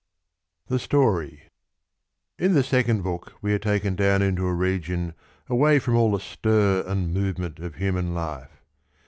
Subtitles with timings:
[0.67, 1.41] Thebiory.
[2.39, 5.13] j^ thc sccond book we are taken down into a region
[5.47, 8.63] away from all the stir and movement of human life.